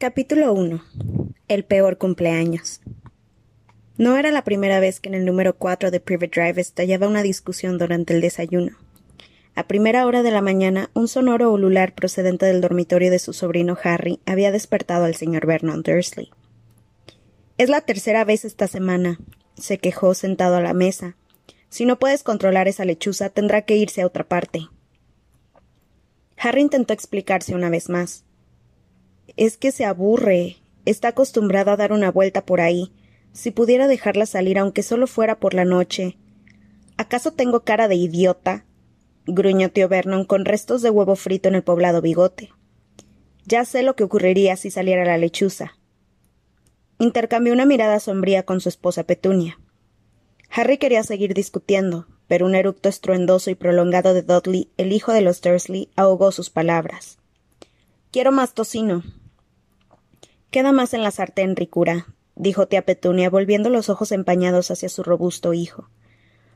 Capítulo 0.00 0.52
1. 0.52 0.80
El 1.48 1.64
peor 1.64 1.98
cumpleaños. 1.98 2.80
No 3.96 4.16
era 4.16 4.30
la 4.30 4.44
primera 4.44 4.78
vez 4.78 5.00
que 5.00 5.08
en 5.08 5.16
el 5.16 5.24
número 5.24 5.56
4 5.56 5.90
de 5.90 5.98
Private 5.98 6.40
Drive 6.40 6.60
estallaba 6.60 7.08
una 7.08 7.24
discusión 7.24 7.78
durante 7.78 8.14
el 8.14 8.20
desayuno. 8.20 8.76
A 9.56 9.66
primera 9.66 10.06
hora 10.06 10.22
de 10.22 10.30
la 10.30 10.40
mañana, 10.40 10.88
un 10.94 11.08
sonoro 11.08 11.50
ulular 11.50 11.96
procedente 11.96 12.46
del 12.46 12.60
dormitorio 12.60 13.10
de 13.10 13.18
su 13.18 13.32
sobrino 13.32 13.76
Harry 13.82 14.20
había 14.24 14.52
despertado 14.52 15.04
al 15.04 15.16
señor 15.16 15.46
Vernon 15.46 15.82
Dursley. 15.82 16.30
Es 17.56 17.68
la 17.68 17.80
tercera 17.80 18.22
vez 18.22 18.44
esta 18.44 18.68
semana, 18.68 19.18
se 19.56 19.78
quejó 19.78 20.14
sentado 20.14 20.54
a 20.54 20.62
la 20.62 20.74
mesa. 20.74 21.16
Si 21.70 21.86
no 21.86 21.98
puedes 21.98 22.22
controlar 22.22 22.68
esa 22.68 22.84
lechuza, 22.84 23.30
tendrá 23.30 23.62
que 23.62 23.76
irse 23.76 24.02
a 24.02 24.06
otra 24.06 24.22
parte. 24.22 24.68
Harry 26.36 26.60
intentó 26.60 26.92
explicarse 26.92 27.56
una 27.56 27.68
vez 27.68 27.88
más. 27.88 28.24
Es 29.38 29.56
que 29.56 29.70
se 29.70 29.84
aburre. 29.84 30.56
Está 30.84 31.08
acostumbrado 31.08 31.70
a 31.70 31.76
dar 31.76 31.92
una 31.92 32.10
vuelta 32.10 32.44
por 32.44 32.60
ahí. 32.60 32.90
Si 33.32 33.52
pudiera 33.52 33.86
dejarla 33.86 34.26
salir 34.26 34.58
aunque 34.58 34.82
solo 34.82 35.06
fuera 35.06 35.38
por 35.38 35.54
la 35.54 35.64
noche. 35.64 36.18
¿Acaso 36.96 37.32
tengo 37.34 37.60
cara 37.60 37.86
de 37.86 37.94
idiota? 37.94 38.64
gruñó 39.26 39.70
tío 39.70 39.88
Vernon 39.88 40.24
con 40.24 40.44
restos 40.44 40.82
de 40.82 40.90
huevo 40.90 41.14
frito 41.14 41.48
en 41.48 41.54
el 41.54 41.62
poblado 41.62 42.02
bigote. 42.02 42.50
Ya 43.44 43.64
sé 43.64 43.84
lo 43.84 43.94
que 43.94 44.02
ocurriría 44.02 44.56
si 44.56 44.72
saliera 44.72 45.04
la 45.04 45.18
lechuza. 45.18 45.78
Intercambió 46.98 47.52
una 47.52 47.64
mirada 47.64 48.00
sombría 48.00 48.42
con 48.42 48.60
su 48.60 48.68
esposa 48.68 49.04
Petunia. 49.04 49.60
Harry 50.50 50.78
quería 50.78 51.04
seguir 51.04 51.32
discutiendo, 51.32 52.08
pero 52.26 52.44
un 52.44 52.56
eructo 52.56 52.88
estruendoso 52.88 53.50
y 53.50 53.54
prolongado 53.54 54.14
de 54.14 54.22
Dudley, 54.22 54.72
el 54.78 54.92
hijo 54.92 55.12
de 55.12 55.20
los 55.20 55.40
Dursley, 55.42 55.90
ahogó 55.94 56.32
sus 56.32 56.50
palabras. 56.50 57.18
Quiero 58.10 58.32
más 58.32 58.52
tocino. 58.54 59.04
Queda 60.50 60.72
más 60.72 60.94
en 60.94 61.02
la 61.02 61.10
sartén, 61.10 61.56
ricura, 61.56 62.06
dijo 62.34 62.66
tía 62.66 62.86
Petunia, 62.86 63.28
volviendo 63.28 63.68
los 63.68 63.90
ojos 63.90 64.12
empañados 64.12 64.70
hacia 64.70 64.88
su 64.88 65.02
robusto 65.02 65.52
hijo. 65.52 65.90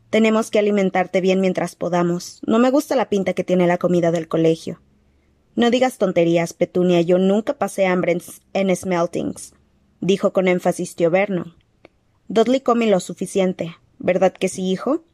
Tenemos 0.09 0.51
que 0.51 0.59
alimentarte 0.59 1.21
bien 1.21 1.41
mientras 1.41 1.75
podamos. 1.75 2.41
No 2.47 2.59
me 2.59 2.71
gusta 2.71 2.97
la 2.97 3.09
pinta 3.09 3.35
que 3.35 3.45
tiene 3.45 3.67
la 3.67 3.79
comida 3.79 4.11
del 4.11 4.29
colegio. 4.29 4.81
No 5.55 5.71
digas 5.71 5.99
tonterías, 5.99 6.55
Petunia. 6.55 7.03
Yo 7.03 7.19
nunca 7.19 7.59
pasé 7.59 7.87
hambre 7.87 8.19
en, 8.55 8.77
Smeltings, 8.77 9.55
dijo 10.01 10.33
con 10.33 10.49
énfasis 10.49 10.97
tío 10.97 11.11
Vernon. 11.11 11.55
Dudley 12.29 12.61
come 12.61 12.87
lo 12.87 13.01
suficiente. 13.01 13.77
¿Verdad 13.99 14.33
que 14.33 14.49
sí, 14.49 14.71
hijo? 14.71 15.05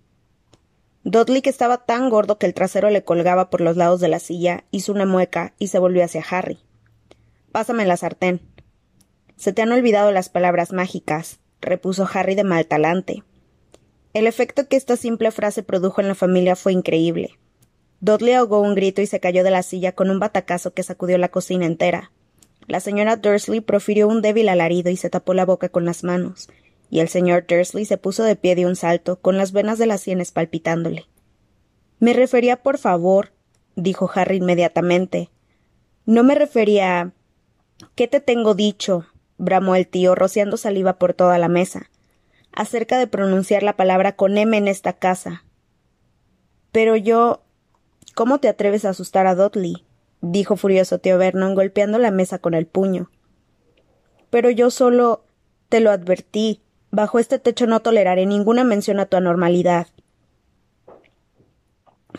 Dudley, 1.02 1.42
que 1.42 1.50
estaba 1.50 1.84
tan 1.84 2.10
gordo 2.10 2.38
que 2.38 2.46
el 2.46 2.54
trasero 2.54 2.90
le 2.90 3.02
colgaba 3.02 3.50
por 3.50 3.60
los 3.60 3.76
lados 3.76 4.00
de 4.00 4.08
la 4.08 4.20
silla, 4.20 4.64
hizo 4.70 4.92
una 4.92 5.06
mueca 5.06 5.54
y 5.58 5.68
se 5.68 5.80
volvió 5.80 6.04
hacia 6.04 6.24
Harry. 6.30 6.58
Pásame 7.50 7.84
la 7.84 7.96
sartén. 7.96 8.40
Se 9.38 9.52
te 9.52 9.62
han 9.62 9.70
olvidado 9.70 10.10
las 10.10 10.28
palabras 10.28 10.72
mágicas, 10.72 11.38
repuso 11.60 12.08
Harry 12.12 12.34
de 12.34 12.42
mal 12.42 12.66
talante. 12.66 13.22
El 14.12 14.26
efecto 14.26 14.66
que 14.66 14.76
esta 14.76 14.96
simple 14.96 15.30
frase 15.30 15.62
produjo 15.62 16.00
en 16.00 16.08
la 16.08 16.16
familia 16.16 16.56
fue 16.56 16.72
increíble. 16.72 17.38
Dudley 18.00 18.34
ahogó 18.34 18.60
un 18.60 18.74
grito 18.74 19.00
y 19.00 19.06
se 19.06 19.20
cayó 19.20 19.44
de 19.44 19.52
la 19.52 19.62
silla 19.62 19.92
con 19.92 20.10
un 20.10 20.18
batacazo 20.18 20.72
que 20.72 20.82
sacudió 20.82 21.18
la 21.18 21.28
cocina 21.28 21.66
entera. 21.66 22.10
La 22.66 22.80
señora 22.80 23.14
Dursley 23.14 23.60
profirió 23.60 24.08
un 24.08 24.22
débil 24.22 24.48
alarido 24.48 24.90
y 24.90 24.96
se 24.96 25.08
tapó 25.08 25.34
la 25.34 25.46
boca 25.46 25.68
con 25.68 25.84
las 25.84 26.02
manos, 26.02 26.48
y 26.90 26.98
el 26.98 27.08
señor 27.08 27.46
Dursley 27.46 27.84
se 27.84 27.96
puso 27.96 28.24
de 28.24 28.34
pie 28.34 28.56
de 28.56 28.66
un 28.66 28.74
salto, 28.74 29.20
con 29.20 29.38
las 29.38 29.52
venas 29.52 29.78
de 29.78 29.86
las 29.86 30.00
sienes 30.00 30.32
palpitándole. 30.32 31.06
Me 32.00 32.12
refería, 32.12 32.56
por 32.60 32.76
favor, 32.76 33.30
dijo 33.76 34.10
Harry 34.12 34.38
inmediatamente. 34.38 35.30
No 36.06 36.24
me 36.24 36.34
refería. 36.34 37.12
¿Qué 37.94 38.08
te 38.08 38.20
tengo 38.20 38.54
dicho? 38.54 39.06
Bramó 39.38 39.74
el 39.76 39.86
tío, 39.86 40.14
rociando 40.14 40.56
saliva 40.56 40.98
por 40.98 41.14
toda 41.14 41.38
la 41.38 41.48
mesa 41.48 41.88
acerca 42.52 42.98
de 42.98 43.06
pronunciar 43.06 43.62
la 43.62 43.76
palabra 43.76 44.16
con 44.16 44.36
M 44.36 44.56
en 44.56 44.68
esta 44.68 44.92
casa. 44.92 45.44
Pero 46.72 46.96
yo. 46.96 47.42
¿Cómo 48.14 48.40
te 48.40 48.48
atreves 48.48 48.84
a 48.84 48.90
asustar 48.90 49.28
a 49.28 49.36
Dudley? 49.36 49.84
dijo 50.20 50.56
furioso 50.56 50.98
tío 50.98 51.18
Vernon, 51.18 51.54
golpeando 51.54 51.98
la 51.98 52.10
mesa 52.10 52.40
con 52.40 52.54
el 52.54 52.66
puño. 52.66 53.10
Pero 54.30 54.50
yo 54.50 54.70
solo. 54.70 55.24
te 55.68 55.80
lo 55.80 55.90
advertí. 55.90 56.60
Bajo 56.90 57.18
este 57.18 57.38
techo 57.38 57.66
no 57.66 57.80
toleraré 57.80 58.26
ninguna 58.26 58.64
mención 58.64 58.98
a 58.98 59.06
tu 59.06 59.16
anormalidad. 59.16 59.86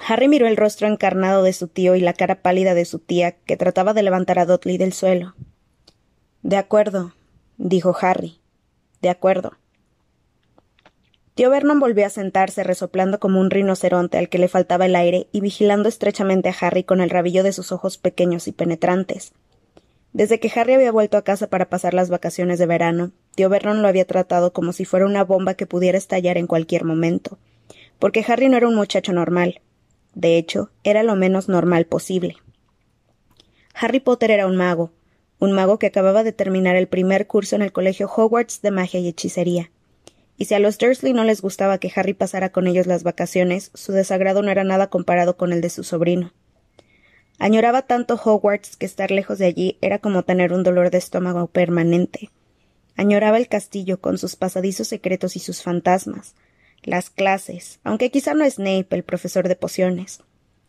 Harry 0.07 0.29
miró 0.29 0.47
el 0.47 0.55
rostro 0.55 0.87
encarnado 0.87 1.43
de 1.43 1.51
su 1.51 1.67
tío 1.67 1.95
y 1.95 1.99
la 1.99 2.13
cara 2.13 2.41
pálida 2.41 2.75
de 2.75 2.85
su 2.85 2.99
tía, 2.99 3.31
que 3.31 3.57
trataba 3.57 3.93
de 3.93 4.03
levantar 4.03 4.39
a 4.39 4.45
Dudley 4.45 4.77
del 4.77 4.93
suelo. 4.93 5.35
De 6.41 6.55
acuerdo, 6.55 7.11
dijo 7.57 7.95
Harry. 8.01 8.39
De 9.01 9.09
acuerdo. 9.09 9.53
Tío 11.35 11.49
Vernon 11.49 11.79
volvió 11.79 12.05
a 12.05 12.09
sentarse 12.09 12.63
resoplando 12.63 13.19
como 13.19 13.41
un 13.41 13.49
rinoceronte 13.49 14.17
al 14.17 14.29
que 14.29 14.39
le 14.39 14.47
faltaba 14.47 14.85
el 14.85 14.95
aire 14.95 15.27
y 15.33 15.41
vigilando 15.41 15.89
estrechamente 15.89 16.49
a 16.49 16.55
Harry 16.59 16.83
con 16.83 17.01
el 17.01 17.09
rabillo 17.09 17.43
de 17.43 17.51
sus 17.51 17.71
ojos 17.73 17.97
pequeños 17.97 18.47
y 18.47 18.53
penetrantes. 18.53 19.33
Desde 20.13 20.39
que 20.39 20.51
Harry 20.55 20.73
había 20.73 20.91
vuelto 20.93 21.17
a 21.17 21.23
casa 21.23 21.47
para 21.47 21.69
pasar 21.69 21.93
las 21.93 22.09
vacaciones 22.09 22.57
de 22.57 22.65
verano, 22.65 23.11
tío 23.35 23.49
Vernon 23.49 23.81
lo 23.81 23.87
había 23.89 24.07
tratado 24.07 24.53
como 24.53 24.71
si 24.73 24.85
fuera 24.85 25.05
una 25.05 25.23
bomba 25.23 25.53
que 25.55 25.67
pudiera 25.67 25.97
estallar 25.97 26.37
en 26.37 26.47
cualquier 26.47 26.85
momento, 26.85 27.37
porque 27.99 28.25
Harry 28.27 28.47
no 28.47 28.57
era 28.57 28.67
un 28.67 28.75
muchacho 28.75 29.11
normal. 29.11 29.61
De 30.15 30.37
hecho, 30.37 30.71
era 30.83 31.03
lo 31.03 31.15
menos 31.15 31.47
normal 31.47 31.85
posible. 31.85 32.37
Harry 33.73 33.99
Potter 33.99 34.31
era 34.31 34.47
un 34.47 34.55
mago, 34.55 34.91
un 35.39 35.53
mago 35.53 35.79
que 35.79 35.87
acababa 35.87 36.23
de 36.23 36.33
terminar 36.33 36.75
el 36.75 36.87
primer 36.87 37.27
curso 37.27 37.55
en 37.55 37.61
el 37.61 37.71
colegio 37.71 38.07
Hogwarts 38.07 38.61
de 38.61 38.71
magia 38.71 38.99
y 38.99 39.07
hechicería 39.07 39.71
y 40.39 40.45
si 40.45 40.53
a 40.53 40.59
los 40.59 40.77
Dursley 40.77 41.11
no 41.11 41.25
les 41.25 41.41
gustaba 41.41 41.79
que 41.79 41.91
Harry 41.93 42.13
pasara 42.13 42.49
con 42.49 42.65
ellos 42.65 42.87
las 42.87 43.03
vacaciones, 43.03 43.71
su 43.73 43.91
desagrado 43.91 44.41
no 44.41 44.49
era 44.49 44.63
nada 44.63 44.89
comparado 44.89 45.35
con 45.35 45.51
el 45.51 45.59
de 45.59 45.69
su 45.69 45.83
sobrino. 45.83 46.31
Añoraba 47.39 47.81
tanto 47.81 48.15
Hogwarts 48.15 48.77
que 48.77 48.85
estar 48.85 49.11
lejos 49.11 49.37
de 49.37 49.47
allí 49.47 49.77
era 49.81 49.99
como 49.99 50.23
tener 50.23 50.53
un 50.53 50.63
dolor 50.63 50.91
de 50.91 50.97
estómago 50.97 51.47
permanente. 51.47 52.31
Añoraba 52.95 53.37
el 53.37 53.49
castillo 53.49 53.99
con 53.99 54.17
sus 54.17 54.37
pasadizos 54.37 54.87
secretos 54.87 55.35
y 55.35 55.39
sus 55.39 55.61
fantasmas, 55.61 56.35
las 56.83 57.09
clases, 57.09 57.81
aunque 57.83 58.09
quizá 58.09 58.33
no 58.33 58.49
Snape, 58.49 58.87
el 58.91 59.03
profesor 59.03 59.49
de 59.49 59.57
pociones, 59.57 60.23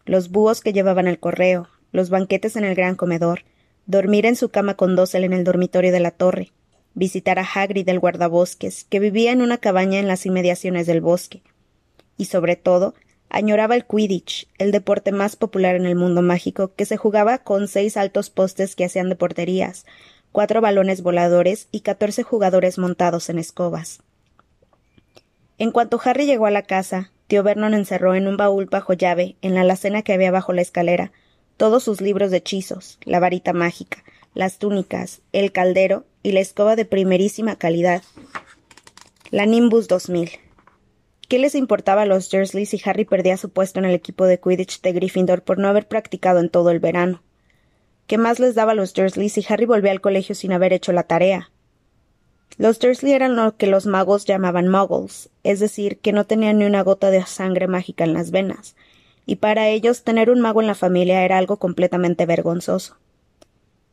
los 0.04 0.30
búhos 0.30 0.62
que 0.62 0.72
llevaban 0.72 1.06
el 1.06 1.20
correo, 1.20 1.68
los 1.92 2.10
banquetes 2.10 2.56
en 2.56 2.64
el 2.64 2.74
gran 2.74 2.96
comedor, 2.96 3.44
dormir 3.90 4.24
en 4.24 4.36
su 4.36 4.50
cama 4.50 4.74
con 4.74 4.94
dosel 4.94 5.24
en 5.24 5.32
el 5.32 5.44
dormitorio 5.44 5.90
de 5.90 6.00
la 6.00 6.12
torre, 6.12 6.52
visitar 6.94 7.38
a 7.38 7.42
Hagrid 7.42 7.88
el 7.88 7.98
guardabosques, 7.98 8.84
que 8.84 9.00
vivía 9.00 9.32
en 9.32 9.42
una 9.42 9.58
cabaña 9.58 9.98
en 9.98 10.06
las 10.06 10.26
inmediaciones 10.26 10.86
del 10.86 11.00
bosque. 11.00 11.42
Y 12.16 12.26
sobre 12.26 12.54
todo, 12.54 12.94
añoraba 13.28 13.74
el 13.74 13.86
Quidditch, 13.86 14.48
el 14.58 14.70
deporte 14.70 15.10
más 15.10 15.34
popular 15.34 15.74
en 15.74 15.86
el 15.86 15.96
mundo 15.96 16.22
mágico, 16.22 16.72
que 16.74 16.86
se 16.86 16.96
jugaba 16.96 17.38
con 17.38 17.66
seis 17.66 17.96
altos 17.96 18.30
postes 18.30 18.76
que 18.76 18.84
hacían 18.84 19.08
de 19.08 19.16
porterías, 19.16 19.86
cuatro 20.30 20.60
balones 20.60 21.02
voladores 21.02 21.68
y 21.72 21.80
catorce 21.80 22.22
jugadores 22.22 22.78
montados 22.78 23.28
en 23.28 23.38
escobas. 23.38 24.02
En 25.58 25.72
cuanto 25.72 26.00
Harry 26.04 26.26
llegó 26.26 26.46
a 26.46 26.50
la 26.50 26.62
casa, 26.62 27.10
tío 27.26 27.42
Vernon 27.42 27.74
encerró 27.74 28.14
en 28.14 28.28
un 28.28 28.36
baúl 28.36 28.66
bajo 28.66 28.92
llave, 28.92 29.36
en 29.42 29.54
la 29.54 29.62
alacena 29.62 30.02
que 30.02 30.12
había 30.12 30.30
bajo 30.30 30.52
la 30.52 30.62
escalera, 30.62 31.12
todos 31.60 31.82
sus 31.84 32.00
libros 32.00 32.30
de 32.30 32.38
hechizos, 32.38 32.98
la 33.04 33.20
varita 33.20 33.52
mágica, 33.52 34.02
las 34.32 34.56
túnicas, 34.56 35.20
el 35.34 35.52
caldero 35.52 36.06
y 36.22 36.32
la 36.32 36.40
escoba 36.40 36.74
de 36.74 36.86
primerísima 36.86 37.56
calidad. 37.56 38.02
La 39.30 39.44
Nimbus 39.44 39.86
2000. 39.86 40.30
¿Qué 41.28 41.38
les 41.38 41.54
importaba 41.54 42.00
a 42.00 42.06
los 42.06 42.30
Dursley 42.30 42.64
si 42.64 42.80
Harry 42.82 43.04
perdía 43.04 43.36
su 43.36 43.50
puesto 43.50 43.78
en 43.78 43.84
el 43.84 43.94
equipo 43.94 44.24
de 44.24 44.40
Quidditch 44.40 44.80
de 44.80 44.92
Gryffindor 44.92 45.42
por 45.42 45.58
no 45.58 45.68
haber 45.68 45.86
practicado 45.86 46.40
en 46.40 46.48
todo 46.48 46.70
el 46.70 46.80
verano? 46.80 47.22
¿Qué 48.06 48.16
más 48.16 48.40
les 48.40 48.54
daba 48.54 48.72
a 48.72 48.74
los 48.74 48.94
Dursley 48.94 49.28
si 49.28 49.44
Harry 49.46 49.66
volvía 49.66 49.90
al 49.90 50.00
colegio 50.00 50.34
sin 50.34 50.52
haber 50.52 50.72
hecho 50.72 50.92
la 50.92 51.02
tarea? 51.02 51.50
Los 52.56 52.78
Dursley 52.78 53.12
eran 53.12 53.36
lo 53.36 53.58
que 53.58 53.66
los 53.66 53.84
magos 53.84 54.24
llamaban 54.24 54.68
muggles, 54.68 55.28
es 55.44 55.60
decir, 55.60 55.98
que 55.98 56.14
no 56.14 56.24
tenían 56.24 56.60
ni 56.60 56.64
una 56.64 56.82
gota 56.82 57.10
de 57.10 57.22
sangre 57.26 57.66
mágica 57.68 58.04
en 58.04 58.14
las 58.14 58.30
venas, 58.30 58.76
y 59.30 59.36
para 59.36 59.68
ellos 59.68 60.02
tener 60.02 60.28
un 60.28 60.40
mago 60.40 60.60
en 60.60 60.66
la 60.66 60.74
familia 60.74 61.24
era 61.24 61.38
algo 61.38 61.58
completamente 61.58 62.26
vergonzoso. 62.26 62.96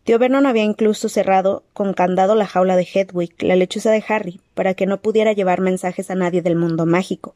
Tío 0.03 0.17
Vernon 0.17 0.47
había 0.47 0.63
incluso 0.63 1.09
cerrado 1.09 1.63
con 1.73 1.93
candado 1.93 2.33
la 2.33 2.47
jaula 2.47 2.75
de 2.75 2.87
Hedwig, 2.91 3.35
la 3.43 3.55
lechuza 3.55 3.91
de 3.91 4.03
Harry, 4.07 4.41
para 4.55 4.73
que 4.73 4.87
no 4.87 4.99
pudiera 4.99 5.33
llevar 5.33 5.61
mensajes 5.61 6.09
a 6.09 6.15
nadie 6.15 6.41
del 6.41 6.55
mundo 6.55 6.87
mágico. 6.87 7.35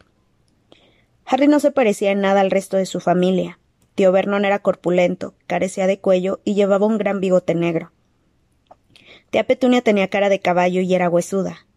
Harry 1.27 1.48
no 1.48 1.59
se 1.59 1.69
parecía 1.69 2.09
en 2.09 2.21
nada 2.21 2.42
al 2.42 2.50
resto 2.50 2.75
de 2.75 2.88
su 2.88 3.01
familia. 3.01 3.59
Tío 3.94 4.12
Vernon 4.12 4.45
era 4.45 4.57
corpulento, 4.57 5.36
carecía 5.45 5.86
de 5.86 6.00
cuello 6.00 6.39
y 6.44 6.56
llevaba 6.56 6.88
un 6.88 6.98
gran 6.98 7.19
bigote 7.19 7.53
negro. 7.53 7.92
Tía 9.30 9.45
Petunia 9.45 9.83
tenía 9.83 10.07
cara 10.07 10.30
de 10.30 10.39
caballo 10.39 10.81
y 10.81 10.92
era 10.95 11.07
huesuda. 11.07 11.68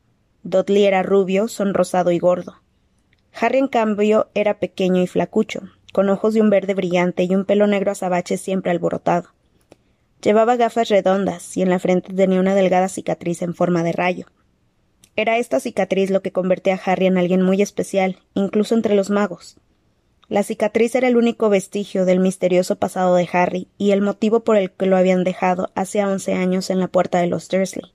Dudley 0.43 0.87
era 0.87 1.03
rubio, 1.03 1.49
sonrosado 1.49 2.13
y 2.13 2.19
gordo. 2.19 2.63
Harry, 3.39 3.59
en 3.59 3.69
cambio, 3.69 4.31
era 4.33 4.59
pequeño 4.59 5.03
y 5.03 5.07
flacucho, 5.07 5.65
con 5.95 6.11
ojos 6.11 6.35
de 6.35 6.41
un 6.41 6.51
verde 6.51 6.75
brillante 6.75 7.23
y 7.23 7.37
un 7.37 7.45
pelo 7.45 7.69
negro 7.69 7.93
azabache 7.93 8.37
siempre 8.37 8.73
alborotado. 8.73 9.29
Llevaba 10.21 10.57
gafas 10.57 10.89
redondas 10.89 11.57
y 11.57 11.63
en 11.63 11.71
la 11.71 11.79
frente 11.79 12.13
tenía 12.13 12.41
una 12.41 12.57
delgada 12.57 12.89
cicatriz 12.89 13.43
en 13.43 13.55
forma 13.55 13.85
de 13.85 13.93
rayo. 13.93 14.27
Era 15.15 15.39
esta 15.39 15.61
cicatriz 15.61 16.11
lo 16.11 16.21
que 16.21 16.33
convertía 16.33 16.75
a 16.75 16.81
Harry 16.85 17.07
en 17.07 17.17
alguien 17.17 17.43
muy 17.43 17.63
especial, 17.63 18.19
incluso 18.35 18.75
entre 18.75 18.97
los 18.97 19.09
magos. 19.09 19.57
La 20.29 20.43
cicatriz 20.43 20.97
era 20.97 21.07
el 21.07 21.17
único 21.17 21.49
vestigio 21.49 22.05
del 22.05 22.19
misterioso 22.19 22.75
pasado 22.75 23.15
de 23.15 23.29
Harry 23.33 23.69
y 23.79 23.93
el 23.93 24.01
motivo 24.01 24.41
por 24.41 24.57
el 24.57 24.73
que 24.73 24.87
lo 24.87 24.97
habían 24.97 25.23
dejado 25.23 25.71
hace 25.77 26.05
once 26.05 26.33
años 26.33 26.71
en 26.71 26.81
la 26.81 26.89
puerta 26.89 27.21
de 27.21 27.29
los 27.29 27.49
Dursley. 27.49 27.93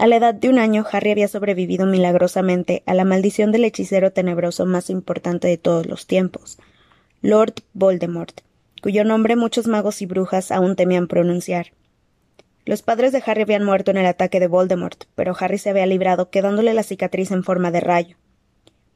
A 0.00 0.06
la 0.06 0.16
edad 0.16 0.32
de 0.34 0.48
un 0.48 0.58
año, 0.58 0.86
Harry 0.90 1.10
había 1.10 1.28
sobrevivido 1.28 1.84
milagrosamente 1.84 2.82
a 2.86 2.94
la 2.94 3.04
maldición 3.04 3.52
del 3.52 3.66
hechicero 3.66 4.12
tenebroso 4.12 4.64
más 4.64 4.88
importante 4.88 5.46
de 5.46 5.58
todos 5.58 5.84
los 5.84 6.06
tiempos, 6.06 6.56
Lord 7.20 7.56
Voldemort, 7.74 8.40
cuyo 8.80 9.04
nombre 9.04 9.36
muchos 9.36 9.66
magos 9.66 10.00
y 10.00 10.06
brujas 10.06 10.52
aún 10.52 10.74
temían 10.74 11.06
pronunciar. 11.06 11.74
Los 12.64 12.80
padres 12.80 13.12
de 13.12 13.22
Harry 13.26 13.42
habían 13.42 13.62
muerto 13.62 13.90
en 13.90 13.98
el 13.98 14.06
ataque 14.06 14.40
de 14.40 14.46
Voldemort, 14.46 15.04
pero 15.14 15.36
Harry 15.38 15.58
se 15.58 15.68
había 15.68 15.84
librado 15.84 16.30
quedándole 16.30 16.72
la 16.72 16.82
cicatriz 16.82 17.30
en 17.30 17.44
forma 17.44 17.70
de 17.70 17.80
rayo. 17.80 18.16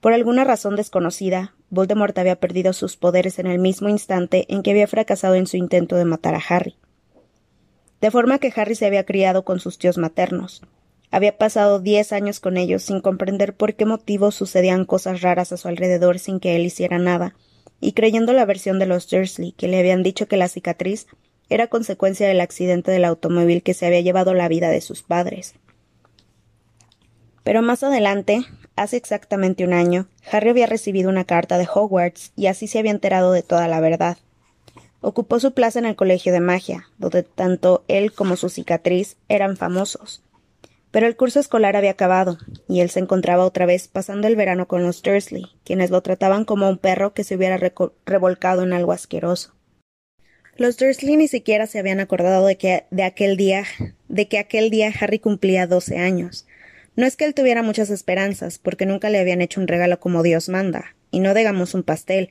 Por 0.00 0.14
alguna 0.14 0.44
razón 0.44 0.74
desconocida, 0.74 1.54
Voldemort 1.68 2.16
había 2.16 2.40
perdido 2.40 2.72
sus 2.72 2.96
poderes 2.96 3.38
en 3.38 3.46
el 3.46 3.58
mismo 3.58 3.90
instante 3.90 4.46
en 4.48 4.62
que 4.62 4.70
había 4.70 4.86
fracasado 4.86 5.34
en 5.34 5.46
su 5.48 5.58
intento 5.58 5.96
de 5.96 6.06
matar 6.06 6.34
a 6.34 6.42
Harry. 6.48 6.78
De 8.00 8.10
forma 8.10 8.38
que 8.38 8.54
Harry 8.56 8.74
se 8.74 8.86
había 8.86 9.04
criado 9.04 9.44
con 9.44 9.60
sus 9.60 9.76
tíos 9.76 9.98
maternos. 9.98 10.62
Había 11.14 11.38
pasado 11.38 11.78
diez 11.78 12.12
años 12.12 12.40
con 12.40 12.56
ellos 12.56 12.82
sin 12.82 13.00
comprender 13.00 13.55
por 13.55 13.75
qué 13.75 13.87
motivo 13.87 14.32
sucedían 14.32 14.84
cosas 14.84 15.20
raras 15.20 15.52
a 15.52 15.56
su 15.56 15.69
alrededor 15.69 16.19
sin 16.19 16.40
que 16.40 16.56
él 16.56 16.62
hiciera 16.66 16.99
nada, 16.99 17.37
y 17.81 17.93
creyendo 17.93 18.32
la 18.32 18.44
versión 18.44 18.81
de 18.81 18.87
los 18.87 19.08
Dursley, 19.08 19.52
que 19.52 19.69
le 19.69 19.78
habían 19.78 20.02
dicho 20.02 20.26
que 20.26 20.37
la 20.37 20.49
cicatriz 20.49 21.06
era 21.49 21.69
consecuencia 21.69 22.26
del 22.26 22.40
accidente 22.40 22.90
del 22.90 23.05
automóvil 23.05 23.62
que 23.62 23.75
se 23.75 23.87
había 23.87 24.00
llevado 24.00 24.34
la 24.34 24.49
vida 24.49 24.70
de 24.70 24.81
sus 24.81 25.05
padres. 25.05 25.55
Pero 27.44 27.62
más 27.62 27.84
adelante, 27.84 28.44
hace 28.75 28.96
exactamente 28.96 29.62
un 29.64 29.72
año, 29.72 30.08
Harry 30.32 30.50
había 30.50 30.67
recibido 30.67 31.10
una 31.10 31.22
carta 31.22 31.58
de 31.58 31.69
Hogwarts 31.72 32.32
y 32.34 32.49
así 32.49 32.67
se 32.67 32.81
había 32.81 32.90
enterado 32.90 33.31
de 33.31 33.44
toda 33.44 33.69
la 33.69 33.78
verdad. 33.78 34.19
Ocupó 35.00 35.38
su 35.38 35.55
plaza 35.55 35.78
en 35.78 35.87
el 35.87 35.94
colegio 35.94 36.32
de 36.32 36.40
magia, 36.40 36.88
donde 36.99 37.22
tanto 37.22 37.84
él 37.87 38.12
como 38.12 38.34
su 38.34 38.49
cicatriz 38.49 39.17
eran 39.28 39.56
famosos. 39.56 40.20
Pero 40.94 41.08
el 41.08 41.17
curso 41.17 41.41
escolar 41.41 41.75
había 41.75 41.91
acabado, 41.91 42.38
y 42.69 42.79
él 42.79 42.88
se 42.88 43.00
encontraba 43.00 43.44
otra 43.44 43.67
vez 43.67 43.88
pasando 43.88 44.29
el 44.29 44.37
verano 44.37 44.69
con 44.69 44.85
los 44.85 45.02
Dursley, 45.02 45.44
quienes 45.64 45.91
lo 45.91 46.02
trataban 46.02 46.44
como 46.44 46.69
un 46.69 46.79
perro 46.79 47.14
que 47.14 47.25
se 47.25 47.35
hubiera 47.35 47.58
revolcado 48.06 48.62
en 48.62 48.73
algo 48.73 48.93
asqueroso. 48.93 49.56
Los 50.56 50.76
Dursley 50.76 51.17
ni 51.17 51.26
siquiera 51.26 51.67
se 51.67 51.81
habían 51.81 51.99
acordado 51.99 52.46
de 52.46 52.56
que 52.58 52.85
de 52.93 53.02
aquel 53.02 53.37
día, 53.37 53.64
de 54.06 54.29
que 54.29 54.38
aquel 54.38 54.70
día 54.70 54.93
Harry 55.00 55.19
cumplía 55.19 55.67
doce 55.67 55.99
años, 55.99 56.46
no 56.94 57.06
es 57.06 57.17
que 57.17 57.25
él 57.25 57.35
tuviera 57.35 57.64
muchas 57.64 57.91
esperanzas, 57.91 58.58
porque 58.58 58.87
nunca 58.87 59.11
le 59.11 59.19
habían 59.19 59.43
hecho 59.43 59.61
un 59.61 59.67
regalo 59.67 59.99
como 59.99 60.23
Dios 60.23 60.49
manda, 60.49 60.94
y 61.11 61.19
no 61.19 61.35
digamos 61.35 61.75
un 61.75 61.82
pastel, 61.82 62.31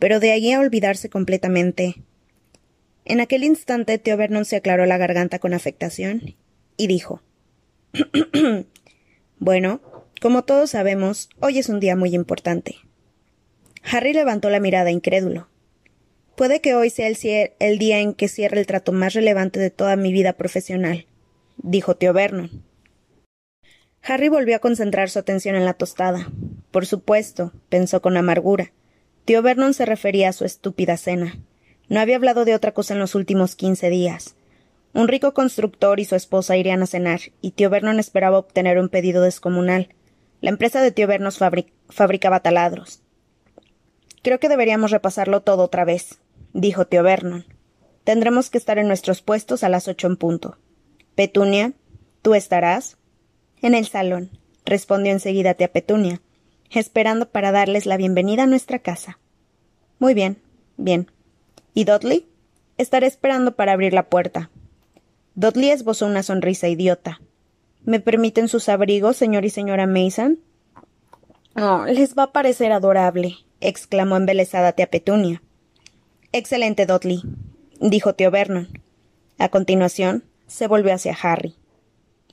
pero 0.00 0.18
de 0.18 0.32
allí 0.32 0.50
a 0.50 0.58
olvidarse 0.58 1.10
completamente. 1.10 2.02
En 3.04 3.20
aquel 3.20 3.44
instante 3.44 3.98
Tío 3.98 4.16
Vernon 4.16 4.46
se 4.46 4.56
aclaró 4.56 4.84
la 4.84 4.98
garganta 4.98 5.38
con 5.38 5.54
afectación 5.54 6.34
y 6.76 6.88
dijo 6.88 7.22
Bueno, 9.42 9.80
como 10.20 10.44
todos 10.44 10.68
sabemos, 10.68 11.30
hoy 11.40 11.58
es 11.58 11.70
un 11.70 11.80
día 11.80 11.96
muy 11.96 12.14
importante. 12.14 12.76
Harry 13.82 14.12
levantó 14.12 14.50
la 14.50 14.60
mirada 14.60 14.90
incrédulo. 14.90 15.48
Puede 16.36 16.60
que 16.60 16.74
hoy 16.74 16.90
sea 16.90 17.08
el, 17.58 17.78
día 17.78 18.00
en 18.00 18.12
que 18.12 18.28
cierre 18.28 18.60
el 18.60 18.66
trato 18.66 18.92
más 18.92 19.14
relevante 19.14 19.58
de 19.58 19.70
toda 19.70 19.96
mi 19.96 20.12
vida 20.12 20.34
profesional, 20.34 21.06
dijo 21.56 21.96
tío 21.96 22.12
Vernon. 22.12 22.62
Harry 24.02 24.28
volvió 24.28 24.56
a 24.56 24.60
concentrar 24.60 25.08
su 25.08 25.18
atención 25.18 25.56
en 25.56 25.64
la 25.64 25.74
tostada. 25.74 26.30
Por 26.70 26.84
supuesto, 26.84 27.52
pensó 27.70 28.02
con 28.02 28.18
amargura. 28.18 28.72
Tío 29.24 29.40
Vernon 29.40 29.72
se 29.72 29.86
refería 29.86 30.28
a 30.28 30.34
su 30.34 30.44
estúpida 30.44 30.98
cena. 30.98 31.38
No 31.88 31.98
había 32.00 32.16
hablado 32.16 32.44
de 32.44 32.54
otra 32.54 32.72
cosa 32.72 32.92
en 32.92 33.00
los 33.00 33.14
últimos 33.14 33.56
quince 33.56 33.88
días. 33.88 34.36
Un 34.92 35.06
rico 35.06 35.34
constructor 35.34 36.00
y 36.00 36.04
su 36.04 36.16
esposa 36.16 36.56
irían 36.56 36.82
a 36.82 36.86
cenar, 36.86 37.20
y 37.40 37.52
tío 37.52 37.70
Vernon 37.70 38.00
esperaba 38.00 38.38
obtener 38.38 38.78
un 38.78 38.88
pedido 38.88 39.22
descomunal. 39.22 39.94
La 40.40 40.50
empresa 40.50 40.82
de 40.82 40.90
tío 40.90 41.06
Vernon 41.06 41.32
fabricaba 41.88 42.40
taladros. 42.40 43.02
Creo 44.22 44.40
que 44.40 44.48
deberíamos 44.48 44.90
repasarlo 44.90 45.42
todo 45.42 45.64
otra 45.64 45.84
vez, 45.84 46.18
dijo 46.52 46.86
tío 46.86 47.02
Vernon. 47.02 47.44
Tendremos 48.04 48.50
que 48.50 48.58
estar 48.58 48.78
en 48.78 48.88
nuestros 48.88 49.22
puestos 49.22 49.62
a 49.62 49.68
las 49.68 49.86
ocho 49.86 50.08
en 50.08 50.16
punto. 50.16 50.58
Petunia, 51.14 51.72
¿tú 52.22 52.34
estarás? 52.34 52.96
En 53.62 53.74
el 53.74 53.86
salón, 53.86 54.30
respondió 54.64 55.12
enseguida 55.12 55.54
tía 55.54 55.72
Petunia, 55.72 56.20
esperando 56.70 57.30
para 57.30 57.52
darles 57.52 57.86
la 57.86 57.96
bienvenida 57.96 58.44
a 58.44 58.46
nuestra 58.46 58.80
casa. 58.80 59.18
Muy 59.98 60.14
bien, 60.14 60.38
bien. 60.76 61.10
¿Y 61.74 61.84
Dudley? 61.84 62.26
Estaré 62.78 63.06
esperando 63.06 63.54
para 63.54 63.72
abrir 63.72 63.92
la 63.92 64.08
puerta. 64.08 64.50
Dudley 65.40 65.70
esbozó 65.70 66.04
una 66.04 66.22
sonrisa 66.22 66.68
idiota. 66.68 67.18
¿Me 67.82 67.98
permiten 67.98 68.46
sus 68.46 68.68
abrigos, 68.68 69.16
señor 69.16 69.46
y 69.46 69.48
señora 69.48 69.86
Mason? 69.86 70.38
Oh, 71.56 71.86
les 71.86 72.14
va 72.14 72.24
a 72.24 72.32
parecer 72.32 72.72
adorable, 72.72 73.36
exclamó 73.62 74.18
embelesada 74.18 74.72
tía 74.72 74.90
Petunia. 74.90 75.42
Excelente, 76.32 76.84
Dudley, 76.84 77.22
dijo 77.80 78.14
tío 78.14 78.30
Vernon. 78.30 78.68
A 79.38 79.48
continuación, 79.48 80.24
se 80.46 80.66
volvió 80.66 80.92
hacia 80.92 81.16
Harry. 81.22 81.54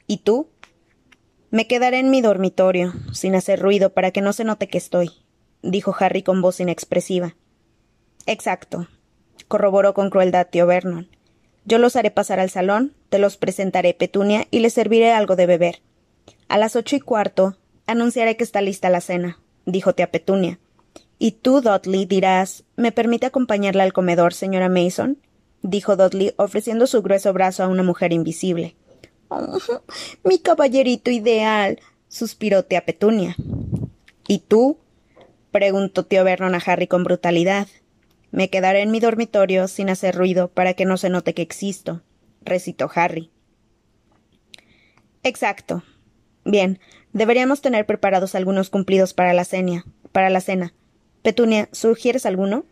¿Y 0.05 0.17
tú? 0.17 0.49
Me 1.49 1.65
quedaré 1.65 1.99
en 1.99 2.09
mi 2.09 2.19
dormitorio, 2.19 2.91
sin 3.13 3.35
hacer 3.35 3.61
ruido, 3.61 3.93
para 3.93 4.11
que 4.11 4.19
no 4.19 4.33
se 4.33 4.43
note 4.43 4.67
que 4.67 4.79
estoy, 4.79 5.11
dijo 5.61 5.95
Harry 5.97 6.23
con 6.23 6.41
voz 6.41 6.59
inexpresiva. 6.59 7.37
Exacto, 8.25 8.89
corroboró 9.47 9.93
con 9.93 10.09
crueldad 10.09 10.47
tío 10.51 10.67
Vernon. 10.67 11.07
Yo 11.67 11.79
los 11.79 11.97
haré 11.97 12.11
pasar 12.11 12.39
al 12.39 12.49
salón, 12.49 12.93
te 13.09 13.19
los 13.19 13.35
presentaré, 13.35 13.93
Petunia, 13.93 14.47
y 14.51 14.59
les 14.59 14.71
serviré 14.71 15.11
algo 15.11 15.35
de 15.35 15.45
beber. 15.45 15.81
A 16.47 16.57
las 16.57 16.77
ocho 16.77 16.95
y 16.95 17.01
cuarto 17.01 17.57
anunciaré 17.87 18.37
que 18.37 18.45
está 18.45 18.61
lista 18.61 18.89
la 18.89 19.01
cena, 19.01 19.37
dijo 19.65 19.93
tía 19.93 20.09
Petunia. 20.09 20.59
Y 21.19 21.31
tú, 21.31 21.59
Dudley, 21.59 22.05
dirás 22.05 22.63
¿Me 22.77 22.93
permite 22.93 23.25
acompañarla 23.25 23.83
al 23.83 23.91
comedor, 23.91 24.33
señora 24.33 24.69
Mason? 24.69 25.17
dijo 25.61 25.97
Dudley, 25.97 26.33
ofreciendo 26.37 26.87
su 26.87 27.01
grueso 27.01 27.33
brazo 27.33 27.63
a 27.63 27.67
una 27.67 27.83
mujer 27.83 28.13
invisible 28.13 28.77
mi 30.23 30.39
caballerito 30.39 31.11
ideal. 31.11 31.81
suspiró 32.07 32.63
tía 32.63 32.85
Petunia. 32.85 33.35
¿Y 34.25 34.39
tú? 34.39 34.77
preguntó 35.51 36.05
tío 36.05 36.23
Vernon 36.23 36.55
a 36.55 36.59
Harry 36.65 36.87
con 36.87 37.03
brutalidad. 37.03 37.67
Me 38.31 38.49
quedaré 38.49 38.81
en 38.81 38.91
mi 38.91 38.99
dormitorio 38.99 39.67
sin 39.67 39.89
hacer 39.89 40.15
ruido 40.15 40.49
para 40.49 40.73
que 40.73 40.85
no 40.85 40.97
se 40.97 41.09
note 41.09 41.33
que 41.33 41.41
existo, 41.41 42.01
recitó 42.41 42.89
Harry. 42.93 43.31
Exacto. 45.23 45.83
Bien, 46.45 46.79
deberíamos 47.13 47.61
tener 47.61 47.85
preparados 47.85 48.35
algunos 48.35 48.69
cumplidos 48.69 49.13
para 49.13 49.33
la 49.33 49.45
cena. 49.45 49.85
Para 50.11 50.29
la 50.29 50.41
cena. 50.41 50.73
Petunia, 51.21 51.69
¿sugieres 51.71 52.25
alguno? 52.25 52.65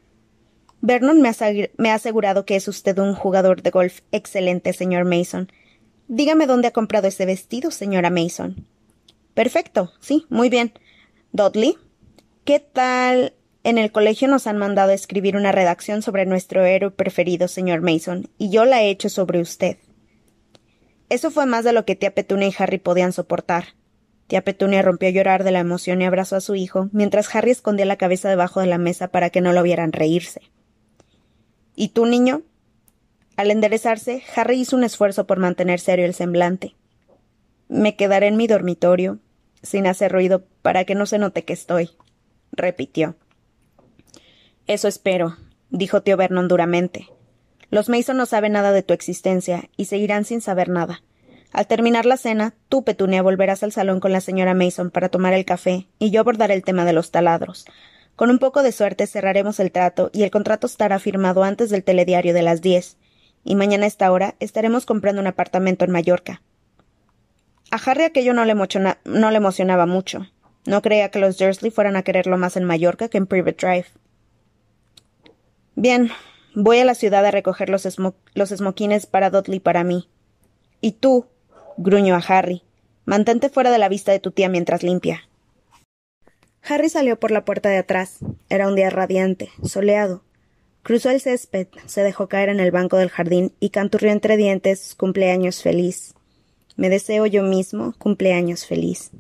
Vernon 0.82 1.22
me 1.22 1.90
ha 1.90 1.94
asegurado 1.96 2.46
que 2.46 2.56
es 2.56 2.68
usted 2.68 2.98
un 3.00 3.16
jugador 3.16 3.62
de 3.62 3.72
golf 3.72 4.02
excelente, 4.12 4.72
señor 4.72 5.06
Mason, 5.06 5.50
Dígame 6.08 6.46
dónde 6.46 6.68
ha 6.68 6.72
comprado 6.72 7.08
ese 7.08 7.26
vestido, 7.26 7.72
señora 7.72 8.10
Mason. 8.10 8.68
Perfecto, 9.34 9.92
sí, 10.00 10.26
muy 10.30 10.50
bien. 10.50 10.74
Dudley, 11.32 11.78
¿qué 12.44 12.60
tal? 12.60 13.34
En 13.66 13.80
el 13.80 13.92
colegio 13.92 14.28
nos 14.28 14.46
han 14.46 14.58
mandado 14.58 14.92
escribir 14.92 15.36
una 15.36 15.52
redacción 15.52 16.04
sobre 16.04 16.28
nuestro 16.28 16.64
héroe 16.64 16.92
preferido, 16.92 17.48
señor 17.48 17.82
Mason, 17.82 18.30
y 18.38 18.52
yo 18.52 18.64
la 18.64 18.84
he 18.84 18.92
hecho 18.92 19.10
sobre 19.10 19.42
usted. 19.42 19.78
Eso 21.10 21.32
fue 21.32 21.48
más 21.48 21.64
de 21.64 21.74
lo 21.74 21.84
que 21.84 21.96
tía 21.96 22.14
Petunia 22.14 22.48
y 22.48 22.54
Harry 22.60 22.78
podían 22.78 23.12
soportar. 23.12 23.70
Tía 24.28 24.44
Petunia 24.44 24.84
rompió 24.84 25.10
a 25.10 25.12
llorar 25.12 25.44
de 25.44 25.50
la 25.50 25.62
emoción 25.62 26.00
y 26.00 26.06
abrazó 26.06 26.36
a 26.36 26.42
su 26.42 26.54
hijo, 26.54 26.90
mientras 26.92 27.36
Harry 27.36 27.50
escondía 27.50 27.88
la 27.88 27.96
cabeza 27.96 28.30
debajo 28.30 28.60
de 28.60 28.68
la 28.68 28.78
mesa 28.78 29.08
para 29.08 29.32
que 29.32 29.42
no 29.42 29.52
lo 29.52 29.64
vieran 29.64 29.94
reírse. 29.94 30.42
¿Y 31.76 31.88
tú, 31.88 32.06
niño? 32.06 32.44
Al 33.36 33.50
enderezarse, 33.50 34.22
Harry 34.36 34.60
hizo 34.60 34.76
un 34.76 34.84
esfuerzo 34.84 35.26
por 35.26 35.40
mantener 35.40 35.80
serio 35.80 36.06
el 36.06 36.14
semblante. 36.14 36.76
Me 37.68 37.96
quedaré 37.96 38.28
en 38.28 38.38
mi 38.38 38.46
dormitorio, 38.46 39.18
sin 39.64 39.88
hacer 39.88 40.12
ruido, 40.12 40.44
para 40.62 40.86
que 40.86 40.94
no 40.94 41.08
se 41.08 41.18
note 41.18 41.44
que 41.46 41.54
estoy, 41.54 41.90
repitió. 42.52 43.16
Eso 44.68 44.88
espero, 44.88 45.38
dijo 45.70 46.02
tío 46.02 46.18
Vernon 46.18 46.48
duramente. 46.48 47.08
Los 47.70 47.90
Mason 47.90 48.18
no 48.18 48.26
saben 48.26 48.54
nada 48.54 48.72
de 48.72 48.84
tu 48.84 48.94
existencia 48.94 49.70
y 49.78 49.86
seguirán 49.86 50.26
sin 50.26 50.42
saber 50.42 50.70
nada. 50.70 51.04
Al 51.52 51.68
terminar 51.68 52.06
la 52.06 52.18
cena, 52.18 52.54
tú, 52.68 52.84
Petunia, 52.84 53.22
volverás 53.22 53.64
al 53.64 53.72
salón 53.72 54.00
con 54.00 54.12
la 54.12 54.22
señora 54.22 54.54
Mason 54.54 54.92
para 54.92 55.10
tomar 55.10 55.34
el 55.34 55.46
café 55.46 55.88
y 56.00 56.10
yo 56.10 56.22
abordaré 56.22 56.54
el 56.54 56.64
tema 56.64 56.84
de 56.84 56.94
los 56.94 57.12
taladros. 57.12 57.66
Con 58.16 58.30
un 58.30 58.40
poco 58.40 58.64
de 58.64 58.72
suerte 58.72 59.08
cerraremos 59.08 59.60
el 59.60 59.72
trato 59.72 60.10
y 60.14 60.24
el 60.24 60.32
contrato 60.32 60.68
estará 60.68 61.00
firmado 61.00 61.44
antes 61.44 61.70
del 61.70 61.84
telediario 61.84 62.34
de 62.34 62.42
las 62.42 62.62
diez 62.62 62.98
y 63.44 63.56
mañana 63.56 63.86
a 63.86 63.88
esta 63.88 64.12
hora 64.12 64.36
estaremos 64.40 64.86
comprando 64.86 65.22
un 65.22 65.28
apartamento 65.28 65.86
en 65.86 65.92
Mallorca. 65.92 66.42
A 67.72 67.78
Harry 67.78 68.04
aquello 68.04 68.34
no 68.34 68.46
le, 68.46 68.56
no 68.56 69.32
le 69.32 69.38
emocionaba 69.38 69.86
mucho. 69.86 70.28
No 70.66 70.82
creía 70.82 71.10
que 71.10 71.20
los 71.20 71.38
Dursley 71.38 71.72
fueran 71.72 71.96
a 71.96 72.04
quererlo 72.04 72.38
más 72.38 72.58
en 72.58 72.64
Mallorca 72.64 73.10
que 73.10 73.18
en 73.18 73.28
Private 73.28 73.66
Drive. 73.66 73.88
Bien, 75.76 76.10
voy 76.54 76.80
a 76.80 76.86
la 76.86 76.96
ciudad 76.96 77.26
a 77.26 77.32
recoger 77.32 77.70
los, 77.70 77.86
los 78.34 78.52
esmoquines 78.52 79.06
para 79.06 79.30
Dudley 79.30 79.60
para 79.60 79.84
mí. 79.84 80.08
Y 80.80 80.94
tú, 80.94 81.28
gruñó 81.78 82.16
a 82.16 82.24
Harry, 82.28 82.64
mantente 83.04 83.50
fuera 83.50 83.72
de 83.72 83.78
la 83.78 83.90
vista 83.90 84.12
de 84.12 84.20
tu 84.20 84.32
tía 84.32 84.48
mientras 84.48 84.84
limpia. 84.84 85.28
Harry 86.62 86.90
salió 86.90 87.20
por 87.20 87.32
la 87.32 87.46
puerta 87.46 87.70
de 87.70 87.78
atrás. 87.78 88.20
Era 88.50 88.68
un 88.68 88.76
día 88.76 88.90
radiante, 88.90 89.50
soleado. 89.64 90.24
Cruzó 90.82 91.10
el 91.10 91.20
césped, 91.20 91.68
se 91.86 92.04
dejó 92.04 92.28
caer 92.28 92.50
en 92.50 92.60
el 92.60 92.72
banco 92.72 92.98
del 92.98 93.10
jardín 93.10 93.54
y 93.60 93.70
canturrió 93.70 94.12
entre 94.12 94.38
dientes 94.38 94.96
cumpleaños 94.96 95.62
feliz. 95.62 96.14
Me 96.78 96.90
deseo 96.90 97.26
yo 97.26 97.44
mismo 97.44 97.94
cumpleaños 97.98 98.66
feliz. 98.66 99.12